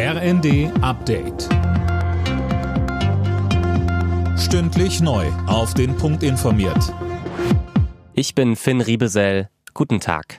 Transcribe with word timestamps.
RND 0.00 0.70
Update. 0.80 1.48
Stündlich 4.38 5.00
neu. 5.00 5.26
Auf 5.48 5.74
den 5.74 5.96
Punkt 5.96 6.22
informiert. 6.22 6.94
Ich 8.12 8.36
bin 8.36 8.54
Finn 8.54 8.80
Riebesell. 8.80 9.48
Guten 9.74 9.98
Tag. 9.98 10.38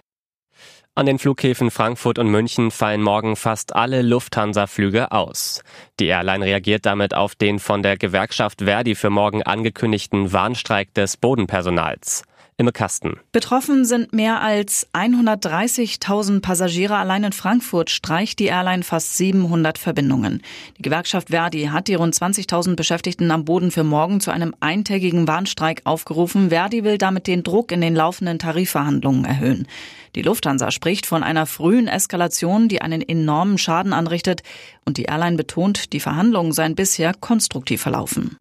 An 0.96 1.08
den 1.08 1.20
Flughäfen 1.20 1.72
Frankfurt 1.72 2.20
und 2.20 2.32
München 2.32 2.72
fallen 2.72 3.02
morgen 3.02 3.36
fast 3.36 3.76
alle 3.76 4.02
Lufthansa-Flüge 4.02 5.12
aus. 5.12 5.62
Die 6.00 6.08
Airline 6.08 6.46
reagiert 6.46 6.86
damit 6.86 7.14
auf 7.14 7.36
den 7.36 7.60
von 7.60 7.84
der 7.84 7.98
Gewerkschaft 7.98 8.62
Verdi 8.62 8.96
für 8.96 9.10
morgen 9.10 9.44
angekündigten 9.44 10.32
Warnstreik 10.32 10.94
des 10.94 11.18
Bodenpersonals. 11.18 12.24
Imme 12.60 12.74
Kasten. 12.74 13.16
Betroffen 13.32 13.86
sind 13.86 14.12
mehr 14.12 14.42
als 14.42 14.86
130.000 14.92 16.42
Passagiere. 16.42 16.98
Allein 16.98 17.24
in 17.24 17.32
Frankfurt 17.32 17.90
streicht 17.90 18.38
die 18.40 18.48
Airline 18.48 18.84
fast 18.84 19.16
700 19.16 19.78
Verbindungen. 19.78 20.42
Die 20.78 20.82
Gewerkschaft 20.82 21.30
Verdi 21.30 21.68
hat 21.68 21.88
die 21.88 21.96
rund 21.96 22.14
20.000 22.14 22.76
Beschäftigten 22.76 23.32
am 23.32 23.46
Boden 23.46 23.72
für 23.72 23.86
morgen 23.86 24.20
zu 24.20 24.32
einem 24.32 24.54
eintägigen 24.60 25.26
Warnstreik 25.26 25.84
aufgerufen. 25.86 26.50
Verdi 26.50 26.84
will 26.84 26.98
damit 26.98 27.28
den 27.28 27.44
Druck 27.44 27.72
in 27.72 27.80
den 27.80 27.96
laufenden 27.96 28.40
Tarifverhandlungen 28.40 29.24
erhöhen. 29.24 29.66
Die 30.16 30.22
Lufthansa 30.22 30.72
spricht 30.72 31.06
von 31.06 31.24
einer 31.24 31.46
frühen 31.46 31.88
Eskalation, 31.88 32.68
die 32.68 32.82
einen 32.82 33.02
enormen 33.02 33.58
Schaden 33.58 33.94
anrichtet. 33.94 34.44
Und 34.84 34.98
die 34.98 35.04
Airline 35.04 35.38
betont, 35.38 35.94
die 35.94 36.02
Verhandlungen 36.02 36.52
seien 36.52 36.76
bisher 36.76 37.14
konstruktiv 37.14 37.82
verlaufen. 37.82 38.38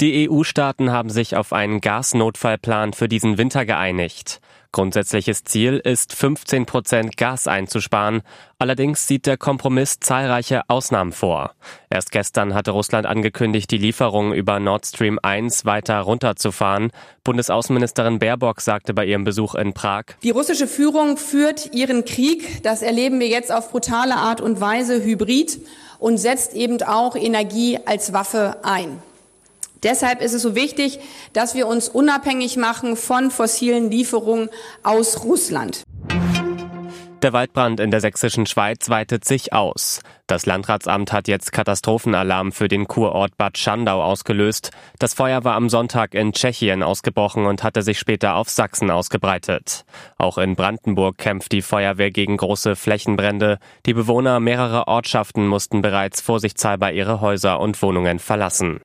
Die 0.00 0.30
EU-Staaten 0.30 0.90
haben 0.90 1.10
sich 1.10 1.36
auf 1.36 1.52
einen 1.52 1.82
Gasnotfallplan 1.82 2.94
für 2.94 3.06
diesen 3.06 3.36
Winter 3.36 3.66
geeinigt. 3.66 4.40
Grundsätzliches 4.72 5.44
Ziel 5.44 5.76
ist, 5.76 6.14
15 6.14 6.64
Prozent 6.64 7.16
Gas 7.18 7.46
einzusparen. 7.46 8.22
Allerdings 8.58 9.06
sieht 9.06 9.26
der 9.26 9.36
Kompromiss 9.36 10.00
zahlreiche 10.00 10.62
Ausnahmen 10.68 11.12
vor. 11.12 11.52
Erst 11.90 12.12
gestern 12.12 12.54
hatte 12.54 12.70
Russland 12.70 13.04
angekündigt, 13.04 13.70
die 13.70 13.76
Lieferungen 13.76 14.32
über 14.32 14.58
Nord 14.58 14.86
Stream 14.86 15.18
1 15.22 15.66
weiter 15.66 16.00
runterzufahren. 16.00 16.92
Bundesaußenministerin 17.22 18.20
Baerbock 18.20 18.62
sagte 18.62 18.94
bei 18.94 19.04
ihrem 19.04 19.24
Besuch 19.24 19.54
in 19.54 19.74
Prag, 19.74 20.04
Die 20.22 20.30
russische 20.30 20.66
Führung 20.66 21.18
führt 21.18 21.74
ihren 21.74 22.06
Krieg. 22.06 22.62
Das 22.62 22.80
erleben 22.80 23.20
wir 23.20 23.28
jetzt 23.28 23.52
auf 23.52 23.70
brutale 23.70 24.14
Art 24.14 24.40
und 24.40 24.62
Weise 24.62 25.04
hybrid 25.04 25.60
und 25.98 26.16
setzt 26.16 26.54
eben 26.54 26.82
auch 26.84 27.16
Energie 27.16 27.78
als 27.84 28.14
Waffe 28.14 28.56
ein. 28.62 29.02
Deshalb 29.82 30.20
ist 30.20 30.34
es 30.34 30.42
so 30.42 30.54
wichtig, 30.54 30.98
dass 31.32 31.54
wir 31.54 31.66
uns 31.66 31.88
unabhängig 31.88 32.56
machen 32.56 32.96
von 32.96 33.30
fossilen 33.30 33.90
Lieferungen 33.90 34.50
aus 34.82 35.24
Russland. 35.24 35.82
Der 37.22 37.34
Waldbrand 37.34 37.80
in 37.80 37.90
der 37.90 38.00
sächsischen 38.00 38.46
Schweiz 38.46 38.88
weitet 38.88 39.26
sich 39.26 39.52
aus. 39.52 40.00
Das 40.26 40.46
Landratsamt 40.46 41.12
hat 41.12 41.28
jetzt 41.28 41.52
Katastrophenalarm 41.52 42.50
für 42.50 42.66
den 42.66 42.88
Kurort 42.88 43.36
Bad 43.36 43.58
Schandau 43.58 44.02
ausgelöst. 44.02 44.70
Das 44.98 45.12
Feuer 45.12 45.44
war 45.44 45.54
am 45.54 45.68
Sonntag 45.68 46.14
in 46.14 46.32
Tschechien 46.32 46.82
ausgebrochen 46.82 47.44
und 47.44 47.62
hatte 47.62 47.82
sich 47.82 47.98
später 47.98 48.36
auf 48.36 48.48
Sachsen 48.48 48.90
ausgebreitet. 48.90 49.84
Auch 50.16 50.38
in 50.38 50.56
Brandenburg 50.56 51.18
kämpft 51.18 51.52
die 51.52 51.60
Feuerwehr 51.60 52.10
gegen 52.10 52.38
große 52.38 52.74
Flächenbrände. 52.74 53.58
Die 53.84 53.92
Bewohner 53.92 54.40
mehrerer 54.40 54.88
Ortschaften 54.88 55.46
mussten 55.46 55.82
bereits 55.82 56.22
vorsichtshalber 56.22 56.90
ihre 56.90 57.20
Häuser 57.20 57.60
und 57.60 57.82
Wohnungen 57.82 58.18
verlassen. 58.18 58.80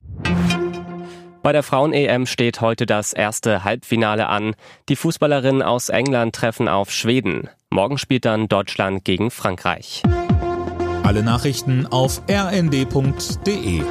Bei 1.46 1.52
der 1.52 1.62
Frauen-EM 1.62 2.26
steht 2.26 2.60
heute 2.60 2.86
das 2.86 3.12
erste 3.12 3.62
Halbfinale 3.62 4.26
an. 4.26 4.56
Die 4.88 4.96
Fußballerinnen 4.96 5.62
aus 5.62 5.90
England 5.90 6.34
treffen 6.34 6.66
auf 6.66 6.90
Schweden. 6.90 7.48
Morgen 7.70 7.98
spielt 7.98 8.24
dann 8.24 8.48
Deutschland 8.48 9.04
gegen 9.04 9.30
Frankreich. 9.30 10.02
Alle 11.04 11.22
Nachrichten 11.22 11.86
auf 11.86 12.20
rnd.de 12.28 13.84